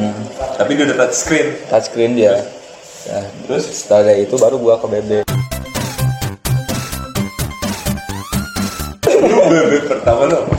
Tapi 0.57 0.71
dia 0.73 0.85
udah 0.87 0.97
touch 0.99 1.12
screen. 1.14 1.47
touchscreen 1.69 2.12
dia 2.14 2.33
nah, 3.04 3.21
Terus 3.45 3.64
setelah 3.69 4.16
itu 4.16 4.33
baru 4.35 4.57
gua 4.57 4.75
ke 4.78 4.87
BB 4.88 5.11
lu 9.04 9.38
BB 9.45 9.73
pertama 9.87 10.25
apa? 10.25 10.57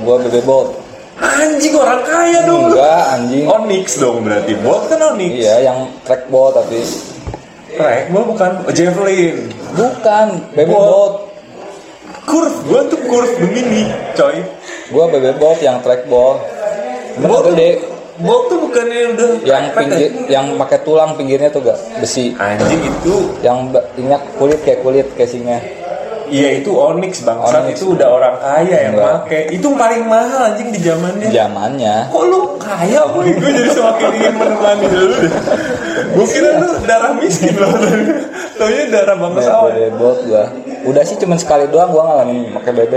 gua 0.00 0.14
BB 0.20 0.36
Bolt 0.42 0.70
Anjing 1.14 1.72
orang 1.72 2.02
kaya 2.02 2.42
dong 2.42 2.68
lu. 2.68 2.74
enggak 2.74 3.02
anjing 3.08 3.44
Onyx 3.64 3.96
dong 3.96 4.28
berarti. 4.28 4.52
Bolt 4.60 4.92
kan 4.92 5.00
Onyx. 5.16 5.32
iya 5.40 5.72
yang 5.72 5.88
trackball 6.04 6.52
tapi 6.52 6.84
Track 7.74 8.12
gua 8.14 8.22
bukan 8.22 8.50
oh, 8.62 8.72
Javelin. 8.76 9.50
bukan 9.74 10.26
BB 10.54 10.68
Bolt. 10.70 10.86
Bolt 10.86 11.14
Curve, 12.24 12.56
gua 12.64 12.80
tuh 12.88 13.00
curve 13.04 13.32
Gemini, 13.36 13.84
coy. 14.16 14.40
gua 14.92 15.04
BB 15.10 15.36
Bolt 15.40 15.60
yang 15.60 15.80
trackball 15.80 16.40
tuh, 17.18 17.40
gede 17.50 17.82
Bolt 18.14 18.46
tuh 18.46 18.58
bukannya 18.68 19.00
udah 19.18 19.30
yang 19.42 19.64
pinggir 19.74 20.10
ya? 20.30 20.38
yang 20.38 20.54
pakai 20.54 20.78
tulang 20.86 21.18
pinggirnya 21.18 21.50
tuh 21.50 21.66
gak 21.66 21.78
besi 21.98 22.30
Anjing 22.38 22.86
itu 22.86 23.14
yang 23.42 23.74
minyak 23.98 24.22
kulit 24.38 24.62
kayak 24.62 24.86
kulit 24.86 25.06
casingnya 25.18 25.58
Iya 26.28 26.48
itu 26.62 26.70
Onyx 26.72 27.24
bangsat. 27.24 27.64
Onyx. 27.64 27.76
itu 27.80 27.86
udah 27.96 28.08
orang 28.08 28.34
kaya 28.40 28.76
yang 28.88 28.94
Enggak. 28.96 29.28
make 29.28 29.40
itu 29.52 29.68
paling 29.76 30.02
mahal 30.08 30.40
anjing 30.52 30.68
di 30.72 30.80
zamannya. 30.80 31.28
Zamannya. 31.28 31.96
Kok 32.08 32.24
lu 32.28 32.40
kaya 32.56 33.00
boy? 33.12 33.28
Gue 33.28 33.50
jadi 33.52 33.70
semakin 33.72 34.08
ingin 34.16 34.34
menemani 34.40 34.86
lu. 34.88 35.06
Gue 36.16 36.26
kira 36.28 36.50
lu 36.60 36.68
darah 36.88 37.12
miskin 37.16 37.54
loh. 37.56 37.72
Taunya 38.56 38.84
darah 38.88 39.16
bangsawan 39.18 39.72
BB 39.74 39.98
Bolt 39.98 40.20
gua. 40.24 40.44
Udah 40.84 41.02
sih 41.04 41.16
cuman 41.20 41.36
sekali 41.40 41.68
doang 41.68 41.90
gua 41.92 42.02
ngalamin 42.12 42.54
pakai 42.56 42.72
BB 42.72 42.94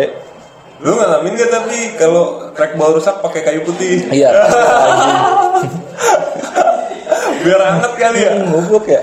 lu 0.77 0.93
ngalamin 0.93 1.34
gak 1.34 1.50
tapi? 1.50 1.98
Kalau 1.98 2.53
trackball 2.53 2.93
rusak 2.93 3.17
pakai 3.17 3.41
kayu 3.41 3.65
putih. 3.65 4.13
Iya. 4.13 4.29
Biar 7.41 7.62
hangat 7.63 7.93
kali 7.98 8.19
ya. 8.22 8.31
Hmm, 8.38 8.53
goblok 8.53 8.86
ya 8.86 9.01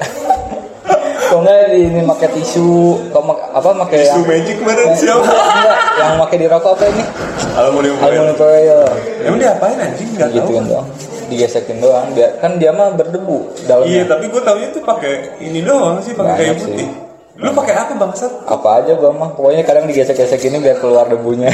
enggak 1.32 1.58
di- 1.70 1.86
ini 1.86 2.00
pakai 2.02 2.28
tisu 2.32 2.68
kok 3.08 3.22
mak- 3.22 3.44
apa 3.50 3.68
pakai 3.86 3.96
tisu 4.02 4.12
yang 4.14 4.26
magic 4.26 4.56
kemarin 4.60 4.86
siapa? 4.94 5.24
enggak 5.24 5.78
yang 5.94 6.12
pakai 6.20 6.36
di 6.36 6.46
rokok 6.46 6.72
apa 6.74 6.84
ini? 6.90 7.02
Aluminium 7.54 7.96
foil 7.96 8.10
aluminium 8.10 8.36
foil 8.36 8.78
emang 9.22 9.38
dia 9.38 9.50
apain 9.52 9.78
anjing? 9.78 10.08
Nggak 10.12 10.28
tahu. 10.28 10.36
gituin 10.40 10.64
doang. 10.66 10.88
Digesekin 11.24 11.78
doang. 11.80 12.06
Biar 12.12 12.30
kan 12.36 12.52
dia 12.56 12.70
mah 12.70 12.92
berdebu 12.92 13.38
iya 13.54 13.66
dalamnya 13.66 14.04
tapi 14.06 14.24
gue 14.28 14.42
taunya 14.42 14.68
tuh 14.70 14.82
pakai 14.82 15.12
ini 15.38 15.60
doang 15.62 15.96
sih 16.02 16.12
pakai 16.12 16.32
kayu 16.34 16.44
Banyak 16.44 16.58
sih. 16.58 16.68
putih. 16.68 16.88
Lu 17.34 17.50
pakai 17.50 17.74
apa 17.74 17.92
bangsat? 17.94 18.32
Apa 18.46 18.68
aja 18.78 18.92
gua 18.94 19.10
mah. 19.10 19.30
Pokoknya 19.34 19.66
kadang 19.66 19.90
digesek-gesek 19.90 20.38
ini 20.44 20.62
biar 20.62 20.78
keluar 20.78 21.10
debunya. 21.10 21.50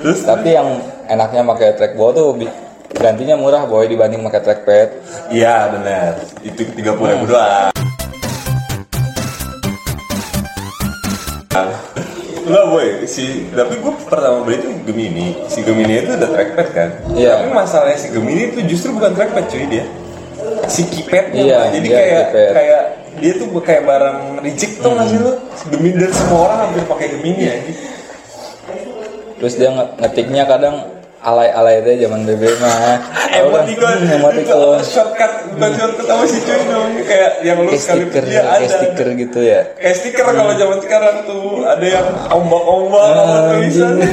Terus? 0.00 0.24
Tapi 0.24 0.48
yang 0.50 0.80
enaknya 1.04 1.44
pakai 1.44 1.76
trackball 1.76 2.10
tuh 2.10 2.32
gantinya 2.92 3.36
murah 3.36 3.64
boy 3.64 3.84
dibanding 3.84 4.20
pakai 4.22 4.40
trackpad 4.42 4.88
Iya 5.28 5.68
benar, 5.70 6.12
itu 6.44 6.60
tiga 6.72 6.92
puluh 6.92 7.12
ribu 7.12 7.24
doang. 7.28 7.72
Lah 12.52 12.68
boy, 12.68 13.08
si 13.08 13.48
tapi 13.48 13.80
gue 13.80 13.92
pertama 14.04 14.44
beli 14.44 14.60
itu 14.60 14.68
Gemini, 14.84 15.26
si 15.48 15.64
Gemini 15.64 16.04
itu 16.04 16.12
udah 16.12 16.28
trackpad 16.28 16.68
kan. 16.70 16.88
Iya. 17.16 17.40
Tapi 17.40 17.48
masalahnya 17.48 17.96
si 17.96 18.08
Gemini 18.12 18.52
itu 18.52 18.60
justru 18.68 18.92
bukan 18.92 19.16
trackpad 19.16 19.48
cuy 19.48 19.64
dia, 19.66 19.84
si 20.68 20.84
keypadnya. 20.84 21.40
Iya, 21.40 21.58
Boy. 21.58 21.70
jadi 21.72 21.86
dia 21.88 21.96
kayak 21.96 22.26
keypad. 22.28 22.52
kayak 22.52 22.82
dia 23.12 23.32
tuh 23.34 23.46
kayak 23.56 23.82
barang 23.82 24.18
reject 24.40 24.74
tuh 24.78 24.90
nggak 24.92 25.06
sih 25.08 25.18
lo? 25.18 25.32
Gemini 25.72 25.96
dan 25.96 26.12
semua 26.12 26.38
orang 26.44 26.58
hampir 26.68 26.82
pakai 26.84 27.06
Gemini 27.16 27.42
ya. 27.42 27.56
terus 29.36 29.58
dia 29.58 29.70
nge- 29.70 29.92
ngetiknya 29.98 30.44
kadang 30.46 30.76
alay-alay 31.22 31.78
deh 31.80 31.96
zaman 32.00 32.22
BB 32.24 32.42
mah 32.58 32.98
Emoticon, 33.38 33.96
Hmm, 33.96 34.12
emoticon 34.12 34.42
itu 34.42 34.60
shortcut, 34.92 35.32
bukan 35.50 35.70
shortcut 35.72 36.06
apa 36.06 36.24
sih 36.26 36.40
cuy 36.40 36.62
dong? 36.66 36.90
Kayak 37.00 37.30
yang 37.42 37.58
lu 37.58 37.70
sekali 37.72 38.04
stiker 38.04 38.22
dia 38.24 38.34
kayak 38.34 38.50
ada. 38.52 38.66
stiker 38.68 39.08
gitu 39.16 39.38
ya 39.40 39.60
Kayak 39.74 39.96
stiker 39.96 40.24
kalau 40.26 40.52
zaman 40.52 40.78
sekarang 40.78 41.16
tuh 41.24 41.44
ada 41.64 41.86
yang 41.86 42.06
ombak-ombak 42.28 43.02
sama 43.06 43.22
Ah, 43.24 43.40
tulisan. 43.48 43.94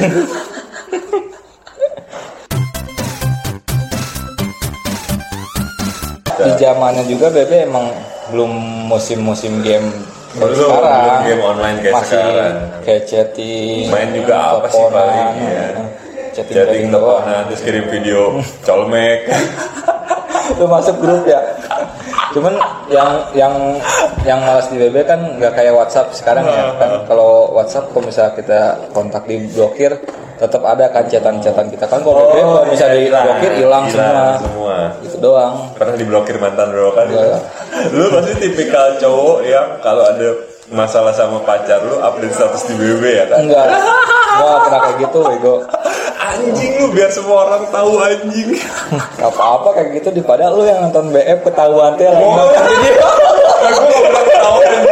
di 6.40 6.52
zamannya 6.56 7.04
juga 7.04 7.28
BB 7.28 7.68
emang 7.68 7.92
belum 8.30 8.50
musim-musim 8.88 9.60
game 9.60 9.90
Belum, 10.30 10.54
sekarang 10.54 10.94
belum 10.96 11.20
game 11.26 11.42
online 11.42 11.76
kayak 11.82 11.92
masih 11.92 12.14
sekarang. 12.16 12.56
kayak 12.80 13.02
chatting 13.04 13.84
Main 13.90 14.10
juga 14.14 14.34
apa 14.54 14.66
sih 14.70 14.84
paling, 14.88 15.28
ya. 15.42 15.66
Chatting, 16.44 16.56
Chatting 16.56 16.84
doang 16.88 17.20
teleponan 17.20 17.42
terus 17.48 17.62
kirim 17.62 17.84
video 17.88 18.20
colmek. 18.66 19.20
lu 20.58 20.66
masuk 20.66 20.96
grup 20.98 21.24
ya 21.24 21.40
cuman 22.30 22.54
yang 22.86 23.10
yang 23.34 23.54
yang 24.22 24.38
malas 24.38 24.70
di 24.70 24.78
BB 24.78 25.02
kan 25.02 25.18
nggak 25.38 25.50
kayak 25.50 25.74
WhatsApp 25.74 26.14
sekarang 26.14 26.46
ya 26.46 26.74
kan 26.78 27.02
kalau 27.06 27.50
WhatsApp 27.50 27.90
kalau 27.90 28.06
misalnya 28.06 28.32
kita 28.38 28.60
kontak 28.92 29.26
di 29.26 29.50
blokir 29.50 29.98
tetap 30.38 30.62
ada 30.62 30.88
kan 30.88 31.04
catatan-catatan 31.04 31.68
kita 31.70 31.84
kan 31.90 32.00
kalau 32.00 32.30
BB 32.30 32.36
kalau 32.38 32.62
misalnya 32.70 32.96
di 32.96 33.08
blokir 33.10 33.52
hilang 33.58 33.84
semua 33.90 34.22
semua. 34.38 34.76
itu 35.02 35.16
doang 35.18 35.54
Pernah 35.74 35.96
diblokir 35.96 36.36
mantan 36.38 36.70
lo 36.70 36.94
kan? 36.94 37.06
Enggak. 37.10 37.42
Lu 37.90 38.04
pasti 38.14 38.32
tipikal 38.38 38.86
cowok 39.00 39.38
yang 39.42 39.66
kalau 39.82 40.04
ada 40.06 40.28
masalah 40.70 41.10
sama 41.10 41.42
pacar 41.42 41.82
lu 41.82 41.98
update 41.98 42.30
status 42.30 42.62
di 42.70 42.74
BB 42.78 43.02
ya 43.10 43.24
kan? 43.26 43.38
enggak 43.42 43.66
gua 44.40 44.48
nggak 44.48 44.62
pernah 44.64 44.80
kayak 44.80 44.96
gitu 44.98 45.18
bego. 45.22 45.54
Anjing 46.20 46.72
lu 46.78 46.86
biar 46.90 47.10
semua 47.10 47.36
orang 47.44 47.62
tahu 47.68 47.92
anjing. 47.98 48.48
Gak 49.18 49.30
apa-apa 49.30 49.68
kayak 49.74 49.88
gitu 49.98 50.08
daripada 50.12 50.48
lu 50.48 50.62
yang 50.62 50.80
nonton 50.82 51.10
BF 51.10 51.38
ketahuan 51.42 51.92
teh 51.94 52.06
lagi 52.06 52.24
nonton. 52.24 52.64
Video 53.60 53.98
gak 54.00 54.24
pernah 54.26 54.50
bener. 54.50 54.84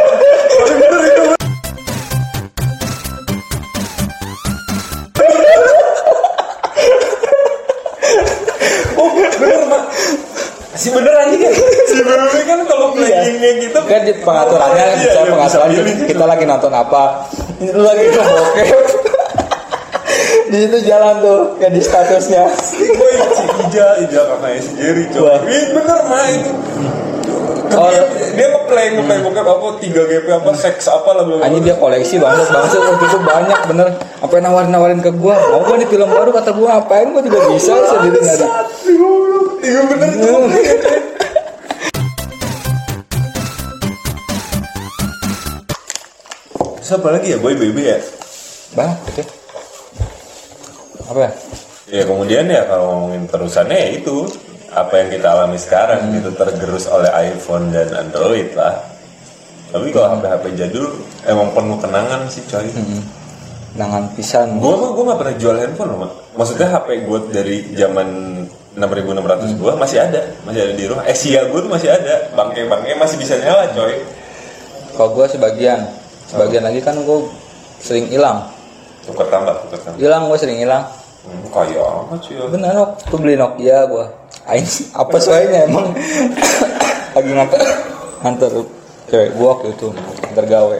Oh 8.95 9.09
bener 9.09 9.61
mak 9.67 9.83
Si 10.75 10.87
bener 10.89 11.13
anjing. 11.13 11.41
Kan 11.43 11.53
Si 11.87 11.95
BB 11.99 12.35
kan 12.45 12.59
kalau 12.65 12.87
playingnya 12.93 13.51
gitu 13.59 13.79
kan 13.81 14.01
pengaturannya 14.23 14.83
Iya, 14.85 14.95
bisa 14.97 15.19
iya, 15.19 15.31
pengaturan 15.33 15.67
bisa 15.67 15.81
pilih. 15.83 16.07
kita 16.07 16.25
lagi 16.25 16.43
nonton 16.45 16.71
apa 16.71 17.03
lu 17.59 17.81
lagi 17.83 18.05
ngebokep 18.07 18.79
di 20.49 20.57
situ 20.65 20.77
jalan 20.89 21.21
tuh 21.21 21.39
kayak 21.61 21.71
di 21.77 21.81
statusnya. 21.81 22.43
Boy, 22.97 23.13
si 23.37 23.45
Ija, 23.69 23.87
Ija 24.01 24.21
kakaknya 24.25 24.59
si 24.65 24.71
Jerry. 24.77 25.05
Ih, 25.05 25.65
bener 25.77 25.99
mah 26.09 26.25
itu 26.33 26.51
Oh. 27.69 27.85
dia, 27.85 28.01
dia 28.33 28.47
ngeplay 28.49 28.97
ngeplay 28.97 29.21
bokep 29.21 29.45
apa 29.45 29.77
3 29.77 29.93
GP 29.93 30.27
apa 30.41 30.51
seks 30.57 30.89
apa 30.89 31.05
lah 31.13 31.21
belum 31.21 31.37
Anjing 31.45 31.69
dia 31.69 31.77
koleksi 31.77 32.17
banget 32.17 32.49
banget 32.49 32.81
waktu 32.81 33.05
itu 33.05 33.19
banyak 33.21 33.59
bener. 33.69 33.87
Apa 34.25 34.33
yang 34.41 34.45
nawarin 34.49 34.71
nawarin 34.73 34.99
ke 35.05 35.13
gua? 35.13 35.37
Mau 35.53 35.61
gua 35.61 35.77
nih 35.77 35.85
film 35.85 36.09
baru 36.09 36.33
kata 36.33 36.49
gua 36.57 36.81
ngapain 36.81 37.13
gua 37.13 37.21
juga 37.21 37.39
bisa 37.53 37.77
sendiri 37.77 38.17
nyari 38.25 38.45
Iya 39.61 39.79
bener 39.85 40.09
itu 40.17 40.27
Terus 46.81 46.91
apa 46.97 47.07
lagi 47.13 47.27
ya? 47.31 47.37
Boy 47.37 47.53
baby 47.53 47.85
ya? 47.85 48.01
Bang 48.73 48.97
oke 48.97 49.38
apa 51.09 51.19
ya 51.25 51.31
Ya 51.89 52.05
kemudian 52.05 52.45
ya 52.45 52.69
kalau 52.69 52.85
ngomongin 52.93 53.25
terusannya 53.25 53.73
ya 53.73 53.89
itu 53.97 54.29
apa 54.69 54.93
yang 55.01 55.09
kita 55.09 55.27
alami 55.33 55.57
sekarang 55.57 56.13
gitu 56.13 56.29
tergerus 56.37 56.85
oleh 56.85 57.09
iPhone 57.33 57.73
dan 57.73 57.89
Android 57.97 58.53
lah. 58.53 58.77
Tapi 59.73 59.89
kalau 59.89 60.17
HP 60.17 60.23
HP 60.29 60.45
jadul 60.53 61.01
emang 61.25 61.49
penuh 61.53 61.77
kenangan 61.81 62.29
sih 62.29 62.45
coy. 62.45 62.69
Hmm. 62.69 63.01
Nangan 63.73 64.13
pisan. 64.13 64.61
Gue 64.61 64.73
mah 64.77 64.89
gue 64.93 65.03
gak 65.09 65.19
pernah 65.21 65.35
jual 65.37 65.55
handphone 65.57 65.89
loh, 65.93 65.99
Mak. 66.05 66.11
Maksudnya 66.37 66.67
HP 66.69 66.87
gue 67.05 67.19
dari 67.33 67.57
zaman 67.73 68.07
6600 68.77 69.57
gue 69.61 69.71
masih 69.77 69.97
ada, 69.97 70.21
masih 70.45 70.61
ada 70.61 70.73
di 70.77 70.85
rumah. 70.85 71.05
Asia 71.09 71.41
gue 71.49 71.59
tuh 71.61 71.71
masih 71.73 71.89
ada, 71.89 72.33
bangke-bangke 72.37 72.93
masih 73.01 73.17
bisa 73.17 73.33
nyala, 73.41 73.65
coy. 73.73 73.97
Kalau 74.93 75.09
gue 75.17 75.25
sebagian, 75.25 75.89
sebagian 76.29 76.65
lagi 76.65 76.81
kan 76.85 76.97
gue 77.01 77.17
sering 77.81 78.09
hilang. 78.13 78.45
Tukar 79.05 79.25
tambah, 79.33 79.57
tukar 79.65 79.79
tambah. 79.89 79.97
Hilang 79.97 80.29
gue 80.29 80.37
sering 80.37 80.61
hilang. 80.61 80.98
Hmm, 81.19 81.43
kaya 81.51 81.83
amat 82.05 82.19
sih 82.23 82.33
ya. 82.39 82.47
Bener 82.47 82.71
nok, 82.71 82.89
gue 83.03 83.19
beli 83.19 83.35
Nokia 83.35 83.83
gue. 83.89 84.05
Aing 84.47 84.67
apa 84.95 85.15
soalnya 85.19 85.67
emang 85.67 85.91
lagi 87.15 87.29
nganter 87.35 87.61
nganter 88.23 88.51
cewek 89.11 89.29
gue 89.35 89.47
waktu 89.47 89.67
itu 89.75 89.87
nganter 89.91 90.45
gawe. 90.47 90.79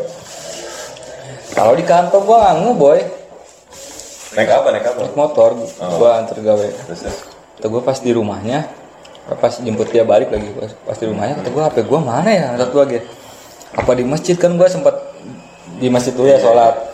Kalau 1.53 1.73
di 1.75 1.83
kantor 1.83 2.21
gue 2.23 2.39
anu 2.39 2.71
boy, 2.77 2.99
Naik 4.29 4.49
apa, 4.53 4.67
naik 4.69 4.85
apa? 4.85 4.99
naik 5.09 5.15
motor 5.17 5.57
gue 5.57 6.09
antar 6.13 6.37
gawe. 6.37 6.67
Terus, 6.85 7.01
gue 7.65 7.81
pas 7.81 7.97
di 7.97 8.11
rumahnya, 8.13 8.69
pas 9.41 9.53
jemput 9.57 9.89
dia 9.89 10.05
balik 10.05 10.29
lagi 10.29 10.53
pas, 10.53 10.71
pas 10.85 10.97
di 11.01 11.05
rumahnya, 11.09 11.41
kata 11.41 11.49
gue 11.49 11.63
HP 11.65 11.77
gue 11.89 11.99
mana 11.99 12.29
ya? 12.29 12.47
Kata 12.53 12.65
gue 12.69 12.81
lagi, 12.85 12.99
apa 13.73 13.91
di 13.97 14.03
masjid 14.05 14.35
kan 14.37 14.53
gue 14.53 14.67
sempat 14.69 14.95
di 15.81 15.89
masjid 15.89 16.13
dulu 16.13 16.29
ya 16.29 16.37
sholat. 16.37 16.88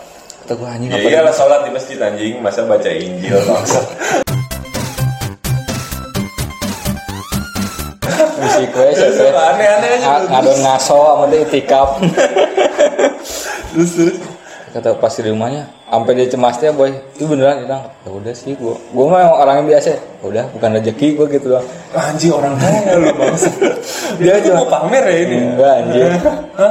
Kata 0.45 0.61
gue 0.61 0.69
anjing 0.69 0.89
Ya 0.93 1.01
apa 1.01 1.09
iyalah 1.09 1.33
sholat 1.33 1.65
di 1.65 1.73
masjid 1.73 1.97
anjing, 1.97 2.37
masa 2.37 2.61
baca 2.63 2.85
Injil 2.85 3.33
bangsa. 3.49 3.81
musik 8.35 8.69
gue 8.69 8.87
sih 8.93 9.09
gue. 9.09 9.29
Aneh-aneh 9.33 9.89
aja. 9.97 10.05
Nga- 10.05 10.25
ngadon 10.29 10.57
ngaso 10.61 10.97
sama 11.01 11.25
dia 11.33 11.41
itikaf. 11.41 11.97
Terus. 13.73 14.21
Kata 14.75 14.91
pas 14.91 15.07
di 15.09 15.23
rumahnya, 15.23 15.71
sampai 15.87 16.11
dia 16.13 16.27
cemasnya 16.27 16.67
boy, 16.69 16.91
itu 17.15 17.23
beneran 17.23 17.63
bilang, 17.63 17.87
ya 18.03 18.11
udah 18.11 18.33
sih 18.35 18.51
gue, 18.53 18.75
gue 18.75 19.05
mah 19.07 19.23
emang 19.23 19.37
orang 19.39 19.55
yang 19.63 19.67
biasa, 19.71 19.87
ya 19.95 19.99
udah 20.21 20.45
bukan 20.51 20.69
rezeki 20.75 21.07
gue 21.15 21.25
gitu 21.31 21.47
doang. 21.47 21.63
Anjing 21.95 22.35
orang 22.35 22.59
kaya 22.59 22.99
lu 22.99 23.07
bangsa. 23.15 23.47
Dia 24.19 24.35
Dia 24.35 24.43
cuma- 24.43 24.59
mau 24.59 24.67
pamer 24.67 25.03
ya 25.05 25.17
ini. 25.23 25.35
Enggak 25.47 25.73
anjir. 25.79 26.11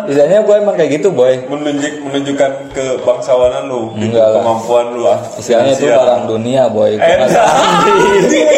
Biasanya 0.04 0.38
gue 0.38 0.54
emang 0.54 0.76
kayak 0.76 0.90
gitu 0.94 1.08
boy. 1.10 1.32
Menunjuk, 1.48 1.92
menunjukkan 2.04 2.50
kebangsawanan 2.76 3.64
lu, 3.64 3.88
gitu, 3.96 4.12
Enggak 4.12 4.28
kemampuan 4.36 4.86
lu. 4.92 5.02
ah, 5.08 5.18
Istilahnya 5.34 5.72
itu 5.72 5.88
barang 5.88 6.22
dunia 6.28 6.62
boy. 6.68 6.92
Gua 6.94 7.08
Eh, 7.08 7.16
anjing. 7.24 8.48